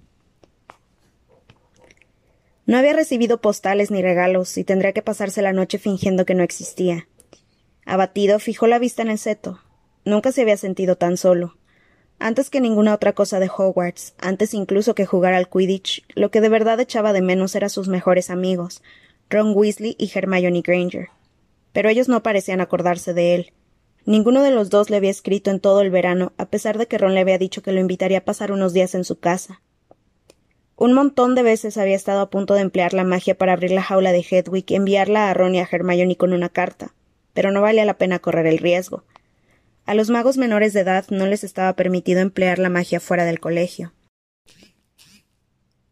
No 2.65 2.77
había 2.77 2.93
recibido 2.93 3.41
postales 3.41 3.91
ni 3.91 4.01
regalos 4.01 4.57
y 4.57 4.63
tendría 4.63 4.93
que 4.93 5.03
pasarse 5.03 5.41
la 5.41 5.53
noche 5.53 5.77
fingiendo 5.77 6.25
que 6.25 6.34
no 6.34 6.43
existía. 6.43 7.07
Abatido, 7.86 8.39
fijó 8.39 8.65
la 8.65 8.79
vista 8.79 9.03
en 9.03 9.10
el 9.10 9.19
seto. 9.19 9.60
Nunca 10.03 10.31
se 10.31 10.41
había 10.41 10.57
sentido 10.57 10.95
tan 10.95 11.17
solo. 11.17 11.57
Antes 12.17 12.50
que 12.50 12.62
ninguna 12.62 12.93
otra 12.93 13.13
cosa 13.13 13.39
de 13.39 13.50
Hogwarts, 13.55 14.15
antes 14.17 14.53
incluso 14.53 14.95
que 14.95 15.05
jugar 15.05 15.34
al 15.34 15.50
Quidditch, 15.50 16.03
lo 16.15 16.31
que 16.31 16.41
de 16.41 16.50
verdad 16.50 16.79
echaba 16.79 17.13
de 17.13 17.22
menos 17.22 17.55
eran 17.55 17.69
sus 17.69 17.88
mejores 17.88 18.29
amigos, 18.29 18.81
Ron 19.29 19.53
Weasley 19.55 19.95
y 20.00 20.10
Hermione 20.13 20.62
Granger. 20.62 21.10
Pero 21.74 21.89
ellos 21.89 22.07
no 22.07 22.24
parecían 22.24 22.62
acordarse 22.62 23.13
de 23.13 23.36
él. 23.36 23.53
Ninguno 24.05 24.41
de 24.41 24.51
los 24.51 24.69
dos 24.69 24.89
le 24.89 24.98
había 24.98 25.10
escrito 25.10 25.51
en 25.51 25.60
todo 25.60 25.81
el 25.81 25.89
verano, 25.89 26.34
a 26.38 26.45
pesar 26.45 26.77
de 26.77 26.88
que 26.88 26.98
Ron 26.98 27.13
le 27.13 27.19
había 27.19 27.38
dicho 27.38 27.62
que 27.62 27.74
lo 27.74 27.79
invitaría 27.79 28.19
a 28.19 28.25
pasar 28.25 28.51
unos 28.51 28.72
días 28.72 28.95
en 28.95 29.03
su 29.03 29.19
casa. 29.19 29.62
Un 30.77 30.91
montón 30.91 31.36
de 31.36 31.44
veces 31.44 31.77
había 31.77 31.96
estado 31.96 32.20
a 32.20 32.29
punto 32.29 32.53
de 32.53 32.60
emplear 32.60 32.94
la 32.94 33.05
magia 33.05 33.38
para 33.38 33.53
abrir 33.53 33.72
la 33.72 33.82
jaula 33.82 34.12
de 34.12 34.25
Hedwig 34.29 34.65
y 34.67 34.75
enviarla 34.75 35.29
a 35.29 35.34
Ron 35.34 35.55
y 35.55 35.60
a 35.60 35.67
Hermione 35.72 36.17
con 36.17 36.34
una 36.34 36.50
carta, 36.50 36.94
pero 37.34 37.51
no 37.51 37.62
valía 37.62 37.86
la 37.86 37.98
pena 37.98 38.20
correr 38.20 38.46
el 38.46 38.58
riesgo. 38.58 39.05
A 39.86 39.94
los 39.94 40.10
magos 40.10 40.38
menores 40.38 40.74
de 40.74 40.82
edad 40.82 41.05
no 41.10 41.27
les 41.27 41.46
estaba 41.46 41.74
permitido 41.74 42.20
emplear 42.20 42.60
la 42.60 42.70
magia 42.70 43.00
fuera 43.00 43.24
del 43.24 43.39
colegio. 43.39 43.94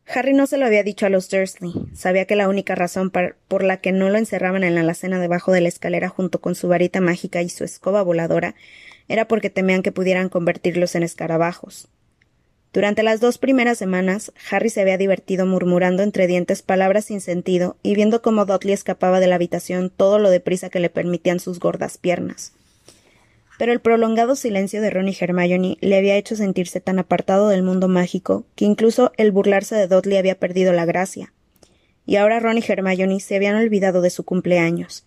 Harry 0.05 0.33
no 0.33 0.47
se 0.47 0.57
lo 0.57 0.65
había 0.65 0.83
dicho 0.83 1.05
a 1.05 1.09
los 1.09 1.29
Dursley. 1.29 1.73
Sabía 1.93 2.25
que 2.25 2.35
la 2.35 2.49
única 2.49 2.75
razón 2.75 3.09
por 3.09 3.63
la 3.63 3.77
que 3.77 3.93
no 3.93 4.09
lo 4.09 4.17
encerraban 4.17 4.65
en 4.65 4.75
la 4.75 4.81
alacena 4.81 5.19
debajo 5.19 5.53
de 5.53 5.61
la 5.61 5.69
escalera 5.69 6.09
junto 6.09 6.41
con 6.41 6.55
su 6.55 6.67
varita 6.67 6.99
mágica 6.99 7.41
y 7.41 7.49
su 7.49 7.63
escoba 7.63 8.03
voladora 8.03 8.53
era 9.07 9.27
porque 9.29 9.49
temían 9.49 9.81
que 9.81 9.93
pudieran 9.93 10.27
convertirlos 10.27 10.95
en 10.95 11.03
escarabajos. 11.03 11.87
Durante 12.73 13.03
las 13.03 13.19
dos 13.19 13.37
primeras 13.37 13.77
semanas, 13.77 14.33
Harry 14.49 14.69
se 14.69 14.81
había 14.81 14.97
divertido 14.97 15.45
murmurando 15.45 16.03
entre 16.03 16.27
dientes 16.27 16.63
palabras 16.63 17.05
sin 17.05 17.21
sentido 17.21 17.77
y 17.83 17.95
viendo 17.95 18.21
cómo 18.21 18.45
Dudley 18.45 18.73
escapaba 18.73 19.19
de 19.19 19.27
la 19.27 19.35
habitación 19.35 19.91
todo 19.95 20.19
lo 20.19 20.29
deprisa 20.29 20.69
que 20.69 20.79
le 20.79 20.89
permitían 20.89 21.39
sus 21.39 21.59
gordas 21.59 21.97
piernas 21.97 22.53
pero 23.57 23.71
el 23.71 23.79
prolongado 23.79 24.35
silencio 24.35 24.81
de 24.81 24.89
Ron 24.89 25.09
y 25.09 25.15
Hermione 25.19 25.77
le 25.79 25.97
había 25.97 26.17
hecho 26.17 26.35
sentirse 26.35 26.81
tan 26.81 26.99
apartado 26.99 27.49
del 27.49 27.63
mundo 27.63 27.87
mágico 27.87 28.45
que 28.55 28.65
incluso 28.65 29.11
el 29.17 29.31
burlarse 29.31 29.75
de 29.75 29.87
Dudley 29.87 30.17
había 30.17 30.39
perdido 30.39 30.73
la 30.73 30.85
gracia. 30.85 31.31
Y 32.05 32.17
ahora 32.17 32.39
Ron 32.39 32.57
y 32.57 32.63
Hermione 32.67 33.19
se 33.19 33.35
habían 33.35 33.55
olvidado 33.55 34.01
de 34.01 34.09
su 34.09 34.23
cumpleaños, 34.23 35.05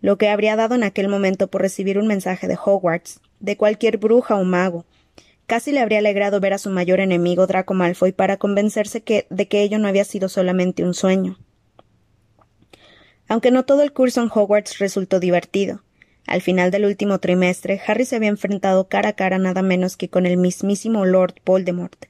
lo 0.00 0.16
que 0.16 0.28
habría 0.28 0.56
dado 0.56 0.74
en 0.74 0.84
aquel 0.84 1.08
momento 1.08 1.48
por 1.48 1.62
recibir 1.62 1.98
un 1.98 2.06
mensaje 2.06 2.48
de 2.48 2.56
Hogwarts, 2.56 3.20
de 3.40 3.56
cualquier 3.56 3.98
bruja 3.98 4.36
o 4.36 4.44
mago. 4.44 4.84
Casi 5.52 5.70
le 5.70 5.80
habría 5.80 5.98
alegrado 5.98 6.40
ver 6.40 6.54
a 6.54 6.58
su 6.58 6.70
mayor 6.70 6.98
enemigo 6.98 7.46
Draco 7.46 7.74
Malfoy 7.74 8.12
para 8.12 8.38
convencerse 8.38 9.04
de 9.28 9.48
que 9.48 9.60
ello 9.60 9.78
no 9.78 9.86
había 9.86 10.06
sido 10.06 10.30
solamente 10.30 10.82
un 10.82 10.94
sueño. 10.94 11.36
Aunque 13.28 13.50
no 13.50 13.66
todo 13.66 13.82
el 13.82 13.92
curso 13.92 14.22
en 14.22 14.30
Hogwarts 14.32 14.78
resultó 14.78 15.20
divertido. 15.20 15.82
Al 16.26 16.40
final 16.40 16.70
del 16.70 16.86
último 16.86 17.18
trimestre, 17.18 17.82
Harry 17.86 18.06
se 18.06 18.16
había 18.16 18.30
enfrentado 18.30 18.88
cara 18.88 19.10
a 19.10 19.12
cara 19.12 19.36
nada 19.36 19.60
menos 19.60 19.98
que 19.98 20.08
con 20.08 20.24
el 20.24 20.38
mismísimo 20.38 21.04
Lord 21.04 21.34
Voldemort. 21.44 22.06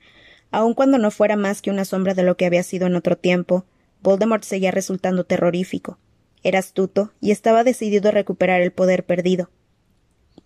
Aun 0.53 0.75
cuando 0.75 0.99
no 0.99 1.11
fuera 1.11 1.35
más 1.35 1.63
que 1.63 1.73
una 1.73 1.85
sombra 1.85 2.15
de 2.15 2.23
lo 2.23 2.37
que 2.37 2.47
había 2.47 2.63
sido 2.63 2.87
en 2.87 2.95
otro 2.95 3.19
tiempo, 3.19 3.65
Voldemort 4.03 4.45
seguía 4.45 4.71
resultando 4.71 5.25
terrorífico. 5.25 5.99
Era 6.45 6.61
astuto 6.61 7.11
y 7.21 7.33
estaba 7.33 7.65
decidido 7.65 8.11
a 8.11 8.13
recuperar 8.13 8.63
el 8.63 8.71
poder 8.71 9.05
perdido. 9.05 9.51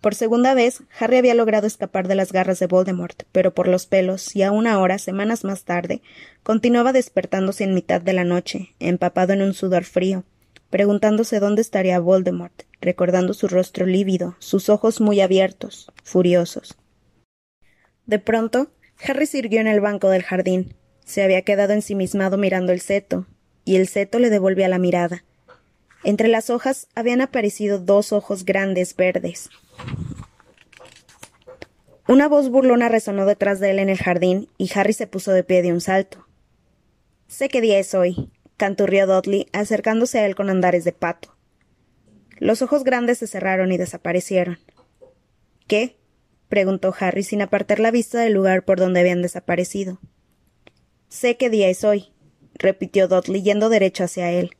Por 0.01 0.13
segunda 0.13 0.53
vez, 0.53 0.83
Harry 0.99 1.17
había 1.17 1.33
logrado 1.33 1.65
escapar 1.65 2.07
de 2.07 2.15
las 2.15 2.31
garras 2.31 2.59
de 2.59 2.67
Voldemort, 2.67 3.23
pero 3.31 3.53
por 3.53 3.67
los 3.67 3.87
pelos, 3.87 4.35
y 4.35 4.43
aún 4.43 4.67
ahora, 4.67 4.99
semanas 4.99 5.43
más 5.43 5.63
tarde, 5.63 6.01
continuaba 6.43 6.93
despertándose 6.93 7.63
en 7.63 7.73
mitad 7.73 8.01
de 8.01 8.13
la 8.13 8.23
noche, 8.23 8.75
empapado 8.79 9.33
en 9.33 9.41
un 9.41 9.53
sudor 9.53 9.85
frío, 9.85 10.23
preguntándose 10.69 11.39
dónde 11.39 11.61
estaría 11.61 11.99
Voldemort, 11.99 12.63
recordando 12.79 13.33
su 13.33 13.47
rostro 13.47 13.85
lívido, 13.85 14.35
sus 14.39 14.69
ojos 14.69 15.01
muy 15.01 15.19
abiertos, 15.19 15.91
furiosos. 16.03 16.77
De 18.05 18.19
pronto, 18.19 18.71
Harry 19.03 19.25
sirvió 19.25 19.59
en 19.61 19.67
el 19.67 19.81
banco 19.81 20.09
del 20.09 20.23
jardín. 20.23 20.75
Se 21.05 21.23
había 21.23 21.41
quedado 21.41 21.73
ensimismado 21.73 22.37
mirando 22.37 22.71
el 22.71 22.81
seto, 22.81 23.25
y 23.65 23.75
el 23.75 23.87
seto 23.87 24.19
le 24.19 24.29
devolvía 24.29 24.67
la 24.67 24.79
mirada. 24.79 25.23
Entre 26.07 26.29
las 26.29 26.49
hojas 26.49 26.87
habían 26.95 27.19
aparecido 27.19 27.79
dos 27.79 28.13
ojos 28.13 28.45
grandes 28.45 28.95
verdes. 28.95 29.49
Una 32.07 32.29
voz 32.29 32.47
burlona 32.47 32.87
resonó 32.87 33.25
detrás 33.25 33.59
de 33.59 33.71
él 33.71 33.79
en 33.79 33.89
el 33.89 33.97
jardín, 33.97 34.47
y 34.57 34.71
Harry 34.73 34.93
se 34.93 35.05
puso 35.05 35.33
de 35.33 35.43
pie 35.43 35.61
de 35.61 35.73
un 35.73 35.81
salto. 35.81 36.25
Sé 37.27 37.49
qué 37.49 37.59
día 37.59 37.77
es 37.77 37.93
hoy, 37.93 38.31
canturrió 38.55 39.05
Dudley, 39.05 39.47
acercándose 39.51 40.19
a 40.19 40.25
él 40.25 40.33
con 40.33 40.49
andares 40.49 40.85
de 40.85 40.93
pato. 40.93 41.35
Los 42.37 42.61
ojos 42.61 42.85
grandes 42.85 43.17
se 43.17 43.27
cerraron 43.27 43.73
y 43.73 43.77
desaparecieron. 43.77 44.59
¿Qué? 45.67 45.97
preguntó 46.47 46.95
Harry 46.97 47.23
sin 47.23 47.41
apartar 47.41 47.81
la 47.81 47.91
vista 47.91 48.21
del 48.21 48.31
lugar 48.31 48.63
por 48.63 48.79
donde 48.79 49.01
habían 49.01 49.21
desaparecido. 49.21 49.99
Sé 51.09 51.35
qué 51.35 51.49
día 51.49 51.67
es 51.67 51.83
hoy, 51.83 52.13
repitió 52.53 53.09
Dudley 53.09 53.43
yendo 53.43 53.67
derecho 53.67 54.05
hacia 54.05 54.31
él. 54.31 54.51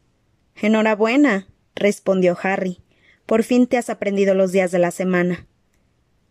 Enhorabuena, 0.60 1.48
respondió 1.76 2.36
Harry. 2.42 2.80
Por 3.28 3.44
fin 3.44 3.68
te 3.68 3.78
has 3.78 3.92
aprendido 3.92 4.34
los 4.34 4.52
días 4.52 4.72
de 4.72 4.80
la 4.80 4.90
semana. 4.90 5.46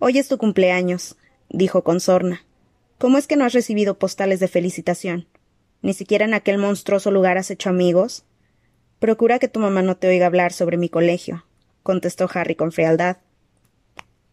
Hoy 0.00 0.18
es 0.18 0.26
tu 0.26 0.36
cumpleaños, 0.36 1.16
dijo 1.48 1.84
con 1.84 2.00
sorna. 2.00 2.44
¿Cómo 2.98 3.18
es 3.18 3.28
que 3.28 3.36
no 3.36 3.44
has 3.44 3.52
recibido 3.52 3.98
postales 3.98 4.40
de 4.40 4.48
felicitación? 4.48 5.28
¿Ni 5.80 5.94
siquiera 5.94 6.24
en 6.24 6.34
aquel 6.34 6.58
monstruoso 6.58 7.12
lugar 7.12 7.38
has 7.38 7.52
hecho 7.52 7.70
amigos? 7.70 8.24
Procura 8.98 9.38
que 9.38 9.48
tu 9.48 9.60
mamá 9.60 9.82
no 9.82 9.96
te 9.96 10.08
oiga 10.08 10.26
hablar 10.26 10.52
sobre 10.52 10.76
mi 10.76 10.88
colegio, 10.88 11.44
contestó 11.84 12.28
Harry 12.34 12.56
con 12.56 12.72
frialdad. 12.72 13.18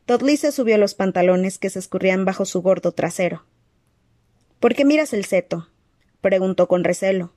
Dudley 0.08 0.38
se 0.38 0.52
subió 0.52 0.78
los 0.80 0.96
pantalones 0.96 1.60
que 1.60 1.70
se 1.70 1.80
escurrían 1.80 2.26
bajo 2.26 2.46
su 2.46 2.62
gordo 2.64 2.94
trasero. 2.94 3.46
¿Por 4.60 4.74
qué 4.74 4.86
miras 4.86 5.14
el 5.14 5.26
seto? 5.26 5.70
preguntó 6.22 6.68
con 6.68 6.84
recelo. 6.84 7.34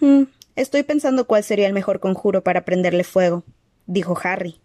Mm, 0.00 0.24
estoy 0.56 0.82
pensando 0.82 1.26
cuál 1.26 1.44
sería 1.44 1.66
el 1.66 1.72
mejor 1.72 2.00
conjuro 2.00 2.42
para 2.42 2.64
prenderle 2.64 3.04
fuego, 3.04 3.44
dijo 3.86 4.18
Harry. 4.22 4.60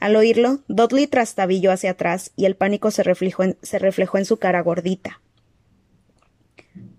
Al 0.00 0.16
oírlo, 0.16 0.60
Dudley 0.66 1.06
trastabilló 1.06 1.70
hacia 1.70 1.92
atrás 1.92 2.32
y 2.34 2.46
el 2.46 2.56
pánico 2.56 2.90
se 2.90 3.02
reflejó 3.02 3.44
en, 3.44 3.56
se 3.62 3.78
reflejó 3.78 4.18
en 4.18 4.24
su 4.24 4.38
cara 4.38 4.60
gordita. 4.60 5.20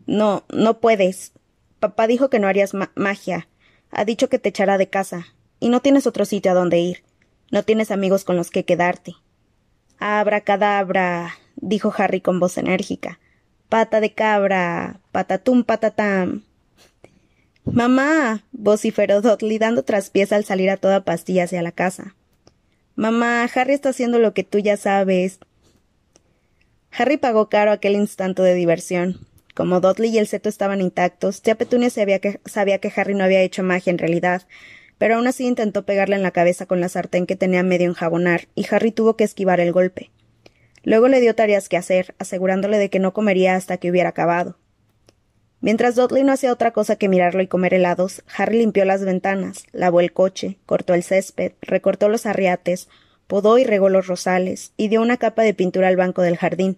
No, 0.06 0.46
no 0.54 0.80
puedes. 0.80 1.34
Papá 1.80 2.08
dijo 2.08 2.30
que 2.30 2.40
no 2.40 2.48
harías 2.48 2.72
magia. 2.96 3.50
Ha 3.92 4.06
dicho 4.06 4.30
que 4.30 4.40
te 4.40 4.50
echará 4.50 4.78
de 4.78 4.90
casa. 4.90 5.28
Y 5.60 5.70
no 5.70 5.82
tienes 5.82 6.08
otro 6.08 6.24
sitio 6.24 6.52
a 6.52 6.56
donde 6.56 6.80
ir. 6.80 7.04
No 7.52 7.64
tienes 7.64 7.92
amigos 7.92 8.24
con 8.24 8.36
los 8.38 8.52
que 8.52 8.66
quedarte. 8.66 9.16
Abra 10.00 10.42
cadabra, 10.42 11.36
dijo 11.56 11.94
Harry 11.98 12.22
con 12.22 12.40
voz 12.40 12.58
enérgica. 12.58 13.20
Pata 13.70 14.00
de 14.00 14.14
cabra, 14.14 15.00
patatum 15.12 15.64
patatam. 15.64 16.44
Mamá, 17.66 18.44
vociferó 18.52 19.22
Dudley 19.22 19.58
dando 19.58 19.84
traspiés 19.84 20.34
al 20.34 20.44
salir 20.44 20.70
a 20.70 20.78
toda 20.78 21.06
pastilla 21.06 21.46
hacia 21.46 21.62
la 21.62 21.72
casa. 21.72 22.16
Mamá, 22.96 23.44
Harry 23.56 23.74
está 23.74 23.90
haciendo 23.90 24.20
lo 24.20 24.34
que 24.34 24.44
tú 24.44 24.60
ya 24.60 24.78
sabes. 24.78 25.40
Harry 26.92 27.18
pagó 27.18 27.50
caro 27.50 27.72
aquel 27.72 27.96
instante 27.96 28.42
de 28.42 28.54
diversión. 28.54 29.20
Como 29.56 29.80
Dudley 29.80 30.10
y 30.12 30.18
el 30.18 30.28
seto 30.28 30.50
estaban 30.50 30.82
intactos, 30.82 31.42
tía 31.42 31.56
Petunia 31.56 31.90
sabía 31.90 32.20
que, 32.20 32.40
sabía 32.46 32.80
que 32.80 32.92
Harry 32.96 33.16
no 33.16 33.24
había 33.24 33.42
hecho 33.42 33.64
magia 33.64 33.92
en 33.92 33.98
realidad, 33.98 34.44
pero 34.98 35.16
aún 35.16 35.28
así 35.28 35.46
intentó 35.46 35.86
pegarle 35.86 36.16
en 36.16 36.24
la 36.24 36.32
cabeza 36.32 36.66
con 36.66 36.82
la 36.82 36.90
sartén 36.90 37.26
que 37.26 37.36
tenía 37.36 37.64
medio 37.64 37.88
enjabonar, 37.88 38.48
y 38.56 38.66
Harry 38.72 38.92
tuvo 38.92 39.16
que 39.16 39.24
esquivar 39.24 39.60
el 39.60 39.72
golpe. 39.72 40.12
Luego 40.84 41.08
le 41.08 41.22
dio 41.22 41.34
tareas 41.34 41.70
que 41.70 41.78
hacer, 41.78 42.14
asegurándole 42.20 42.78
de 42.78 42.90
que 42.90 43.00
no 43.00 43.14
comería 43.14 43.56
hasta 43.56 43.78
que 43.78 43.90
hubiera 43.90 44.10
acabado. 44.10 44.58
Mientras 45.64 45.96
Dudley 45.96 46.26
no 46.26 46.34
hacía 46.34 46.52
otra 46.52 46.72
cosa 46.72 46.98
que 46.98 47.08
mirarlo 47.08 47.42
y 47.42 47.48
comer 47.48 47.74
helados, 47.74 48.22
Harry 48.36 48.58
limpió 48.58 48.84
las 48.84 49.06
ventanas, 49.06 49.64
lavó 49.72 50.02
el 50.02 50.12
coche, 50.12 50.58
cortó 50.66 50.94
el 50.94 51.04
césped, 51.04 51.54
recortó 51.62 52.10
los 52.10 52.26
arriates, 52.26 52.90
podó 53.28 53.58
y 53.58 53.64
regó 53.64 53.88
los 53.88 54.08
rosales, 54.08 54.74
y 54.76 54.90
dio 54.90 55.02
una 55.02 55.16
capa 55.16 55.42
de 55.42 55.54
pintura 55.54 55.88
al 55.88 55.96
banco 55.96 56.22
del 56.22 56.36
jardín. 56.36 56.76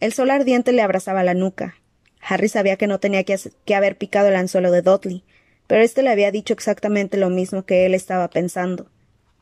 El 0.00 0.14
sol 0.14 0.30
ardiente 0.30 0.72
le 0.72 0.80
abrazaba 0.80 1.22
la 1.24 1.34
nuca. 1.34 1.74
Harry 2.22 2.48
sabía 2.48 2.76
que 2.76 2.86
no 2.86 3.00
tenía 3.00 3.22
que, 3.24 3.74
haber 3.74 3.98
picado 3.98 4.28
el 4.28 4.36
anzuelo 4.36 4.70
de 4.70 4.80
Dudley, 4.80 5.22
pero 5.66 5.82
éste 5.82 6.02
le 6.02 6.08
había 6.08 6.30
dicho 6.30 6.54
exactamente 6.54 7.18
lo 7.18 7.28
mismo 7.28 7.66
que 7.66 7.84
él 7.84 7.92
estaba 7.92 8.30
pensando, 8.30 8.86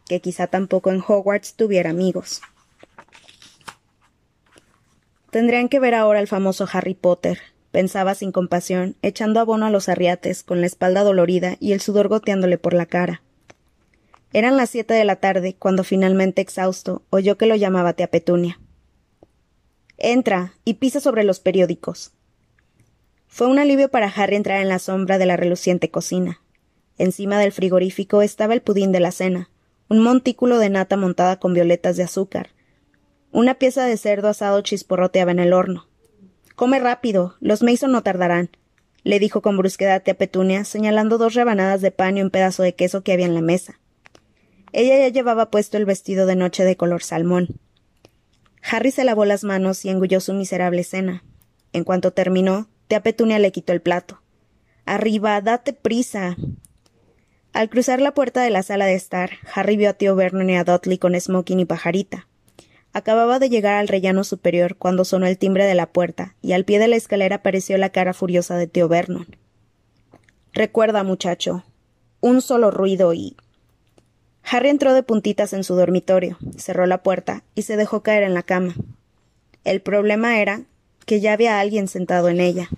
que 0.08 0.18
quizá 0.18 0.48
tampoco 0.48 0.90
en 0.90 1.00
Hogwarts 1.06 1.54
tuviera 1.54 1.90
amigos. 1.90 2.42
Tendrían 5.30 5.68
que 5.68 5.78
ver 5.78 5.94
ahora 5.94 6.18
al 6.18 6.26
famoso 6.26 6.66
Harry 6.72 6.94
Potter, 6.94 7.38
pensaba 7.78 8.16
sin 8.16 8.32
compasión, 8.32 8.97
echando 9.02 9.38
abono 9.38 9.66
a 9.66 9.70
los 9.70 9.88
arriates, 9.88 10.42
con 10.42 10.61
la 10.61 10.66
espalda 10.66 11.04
dolorida 11.04 11.56
y 11.61 11.75
el 11.75 11.80
sudor 11.80 12.08
goteándole 12.08 12.58
por 12.58 12.75
la 12.75 12.87
cara. 12.87 13.23
Eran 14.32 14.56
las 14.56 14.70
siete 14.70 14.94
de 14.94 15.04
la 15.04 15.14
tarde 15.14 15.54
cuando 15.56 15.85
finalmente 15.85 16.42
exhausto 16.42 17.02
oyó 17.11 17.38
que 17.38 17.47
lo 17.47 17.54
llamaba 17.54 17.92
tía 17.92 18.11
Petunia. 18.11 18.58
Entra 19.97 20.54
y 20.64 20.75
pisa 20.75 20.99
sobre 20.99 21.23
los 21.23 21.38
periódicos. 21.38 22.11
Fue 23.28 23.47
un 23.47 23.61
alivio 23.61 23.92
para 23.92 24.08
Harry 24.08 24.35
entrar 24.35 24.61
en 24.61 24.68
la 24.68 24.80
sombra 24.80 25.16
de 25.16 25.26
la 25.26 25.37
reluciente 25.37 25.88
cocina. 25.88 26.40
Encima 26.97 27.38
del 27.38 27.52
frigorífico 27.52 28.23
estaba 28.23 28.54
el 28.54 28.61
pudín 28.61 28.90
de 28.90 28.99
la 28.99 29.12
cena, 29.12 29.50
un 29.88 30.00
montículo 30.00 30.58
de 30.58 30.68
nata 30.68 30.97
montada 30.97 31.38
con 31.38 31.54
violetas 31.54 31.97
de 31.97 32.02
azúcar, 32.02 32.50
una 33.30 33.54
pieza 33.54 33.85
de 33.85 33.97
cerdo 33.97 34.26
asado 34.26 34.62
chisporroteaba 34.62 35.30
en 35.30 35.38
el 35.38 35.52
horno. 35.52 35.88
Come 36.58 36.80
rápido, 36.80 37.36
los 37.38 37.62
Mason 37.62 37.92
no 37.92 38.02
tardarán, 38.02 38.50
le 39.04 39.20
dijo 39.20 39.42
con 39.42 39.56
brusquedad 39.56 40.02
tía 40.02 40.18
Petunia, 40.18 40.64
señalando 40.64 41.16
dos 41.16 41.34
rebanadas 41.34 41.82
de 41.82 41.92
pan 41.92 42.18
y 42.18 42.22
un 42.22 42.30
pedazo 42.30 42.64
de 42.64 42.74
queso 42.74 43.04
que 43.04 43.12
había 43.12 43.26
en 43.26 43.36
la 43.36 43.42
mesa. 43.42 43.78
Ella 44.72 44.98
ya 44.98 45.06
llevaba 45.06 45.52
puesto 45.52 45.76
el 45.76 45.84
vestido 45.84 46.26
de 46.26 46.34
noche 46.34 46.64
de 46.64 46.76
color 46.76 47.04
salmón. 47.04 47.60
Harry 48.60 48.90
se 48.90 49.04
lavó 49.04 49.24
las 49.24 49.44
manos 49.44 49.84
y 49.84 49.90
engulló 49.90 50.18
su 50.18 50.34
miserable 50.34 50.82
cena. 50.82 51.22
En 51.72 51.84
cuanto 51.84 52.12
terminó, 52.12 52.68
tía 52.88 53.04
Petunia 53.04 53.38
le 53.38 53.52
quitó 53.52 53.72
el 53.72 53.80
plato. 53.80 54.20
Arriba, 54.84 55.40
date 55.40 55.74
prisa. 55.74 56.36
Al 57.52 57.70
cruzar 57.70 58.00
la 58.00 58.14
puerta 58.14 58.42
de 58.42 58.50
la 58.50 58.64
sala 58.64 58.86
de 58.86 58.94
estar, 58.94 59.30
Harry 59.54 59.76
vio 59.76 59.90
a 59.90 59.92
tío 59.92 60.16
Vernon 60.16 60.50
y 60.50 60.56
a 60.56 60.64
Dudley 60.64 60.98
con 60.98 61.14
smoking 61.18 61.60
y 61.60 61.66
pajarita. 61.66 62.27
Acababa 62.98 63.38
de 63.38 63.48
llegar 63.48 63.74
al 63.74 63.86
rellano 63.86 64.24
superior 64.24 64.74
cuando 64.74 65.04
sonó 65.04 65.28
el 65.28 65.38
timbre 65.38 65.66
de 65.66 65.76
la 65.76 65.86
puerta, 65.86 66.34
y 66.42 66.50
al 66.50 66.64
pie 66.64 66.80
de 66.80 66.88
la 66.88 66.96
escalera 66.96 67.36
apareció 67.36 67.78
la 67.78 67.90
cara 67.90 68.12
furiosa 68.12 68.56
de 68.56 68.66
tío 68.66 68.88
Vernon. 68.88 69.36
Recuerda, 70.52 71.04
muchacho, 71.04 71.62
un 72.20 72.42
solo 72.42 72.72
ruido 72.72 73.14
y. 73.14 73.36
Harry 74.42 74.70
entró 74.70 74.94
de 74.94 75.04
puntitas 75.04 75.52
en 75.52 75.62
su 75.62 75.76
dormitorio, 75.76 76.38
cerró 76.56 76.86
la 76.86 77.04
puerta 77.04 77.44
y 77.54 77.62
se 77.62 77.76
dejó 77.76 78.02
caer 78.02 78.24
en 78.24 78.34
la 78.34 78.42
cama. 78.42 78.74
El 79.62 79.80
problema 79.80 80.40
era 80.40 80.62
que 81.06 81.20
ya 81.20 81.34
había 81.34 81.60
alguien 81.60 81.86
sentado 81.86 82.28
en 82.28 82.40
ella. 82.40 82.68